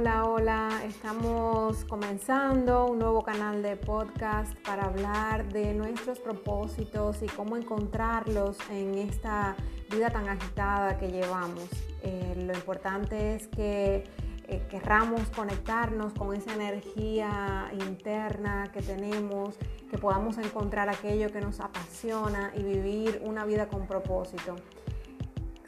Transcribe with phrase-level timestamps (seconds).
[0.00, 7.26] Hola, hola, estamos comenzando un nuevo canal de podcast para hablar de nuestros propósitos y
[7.26, 9.56] cómo encontrarlos en esta
[9.90, 11.68] vida tan agitada que llevamos.
[12.04, 14.04] Eh, lo importante es que
[14.46, 19.56] eh, querramos conectarnos con esa energía interna que tenemos,
[19.90, 24.54] que podamos encontrar aquello que nos apasiona y vivir una vida con propósito.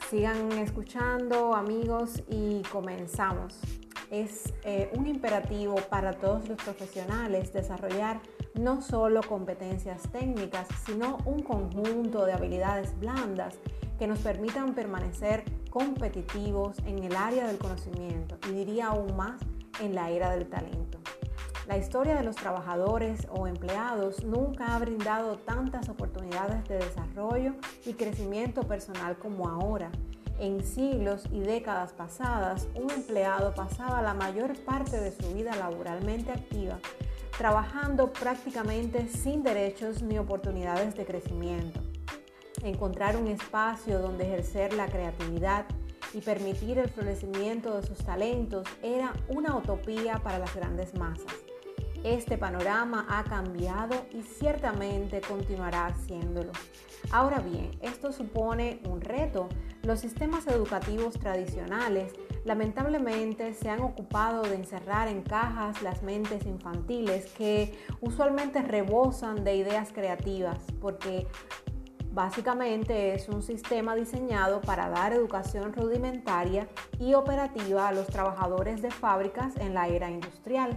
[0.08, 3.58] Sigan escuchando amigos y comenzamos
[4.10, 8.20] es eh, un imperativo para todos los profesionales desarrollar
[8.54, 13.54] no solo competencias técnicas, sino un conjunto de habilidades blandas
[13.98, 19.40] que nos permitan permanecer competitivos en el área del conocimiento y diría aún más
[19.80, 20.98] en la era del talento.
[21.68, 27.54] La historia de los trabajadores o empleados nunca ha brindado tantas oportunidades de desarrollo
[27.86, 29.92] y crecimiento personal como ahora
[30.40, 36.32] en siglos y décadas pasadas, un empleado pasaba la mayor parte de su vida laboralmente
[36.32, 36.78] activa,
[37.36, 41.80] trabajando prácticamente sin derechos ni oportunidades de crecimiento.
[42.62, 45.66] Encontrar un espacio donde ejercer la creatividad
[46.12, 51.49] y permitir el florecimiento de sus talentos era una utopía para las grandes masas.
[52.04, 56.52] Este panorama ha cambiado y ciertamente continuará haciéndolo.
[57.10, 59.48] Ahora bien, esto supone un reto.
[59.82, 67.26] Los sistemas educativos tradicionales lamentablemente se han ocupado de encerrar en cajas las mentes infantiles
[67.36, 71.26] que usualmente rebosan de ideas creativas porque
[72.12, 76.66] Básicamente es un sistema diseñado para dar educación rudimentaria
[76.98, 80.76] y operativa a los trabajadores de fábricas en la era industrial.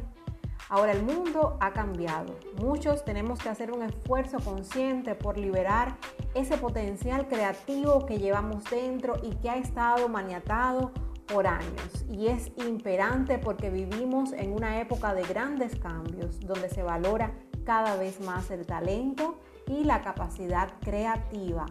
[0.74, 2.36] Ahora el mundo ha cambiado.
[2.60, 5.98] Muchos tenemos que hacer un esfuerzo consciente por liberar
[6.34, 10.92] ese potencial creativo que llevamos dentro y que ha estado maniatado
[11.28, 12.08] por años.
[12.10, 17.34] Y es imperante porque vivimos en una época de grandes cambios, donde se valora
[17.66, 21.68] cada vez más el talento y la capacidad creativa.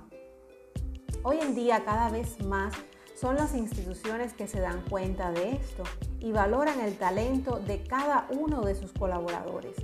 [1.24, 2.72] Hoy en día cada vez más
[3.22, 5.84] son las instituciones que se dan cuenta de esto
[6.18, 9.76] y valoran el talento de cada uno de sus colaboradores.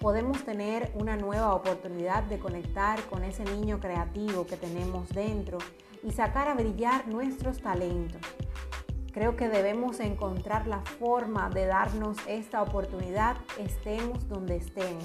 [0.00, 5.58] Podemos tener una nueva oportunidad de conectar con ese niño creativo que tenemos dentro
[6.02, 8.22] y sacar a brillar nuestros talentos.
[9.12, 15.04] Creo que debemos encontrar la forma de darnos esta oportunidad estemos donde estemos,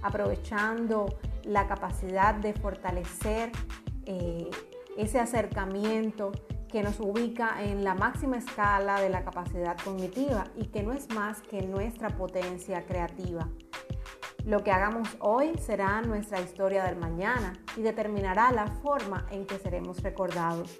[0.00, 3.50] aprovechando la capacidad de fortalecer
[4.06, 4.48] eh,
[4.96, 6.30] ese acercamiento
[6.72, 11.12] que nos ubica en la máxima escala de la capacidad cognitiva y que no es
[11.14, 13.46] más que nuestra potencia creativa.
[14.46, 19.58] Lo que hagamos hoy será nuestra historia del mañana y determinará la forma en que
[19.58, 20.78] seremos recordados.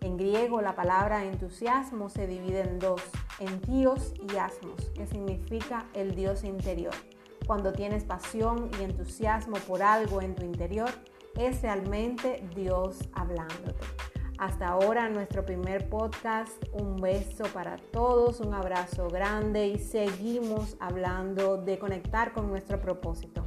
[0.00, 3.02] En griego la palabra entusiasmo se divide en dos,
[3.38, 6.94] en Dios y asmos, que significa el Dios interior.
[7.46, 10.90] Cuando tienes pasión y entusiasmo por algo en tu interior,
[11.36, 14.13] es realmente Dios hablándote.
[14.38, 16.62] Hasta ahora nuestro primer podcast.
[16.72, 23.44] Un beso para todos, un abrazo grande y seguimos hablando de conectar con nuestro propósito.